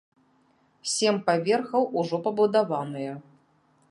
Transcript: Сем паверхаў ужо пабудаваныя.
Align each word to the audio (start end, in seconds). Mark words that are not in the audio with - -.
Сем 0.93 1.19
паверхаў 1.27 1.83
ужо 2.03 2.21
пабудаваныя. 2.27 3.13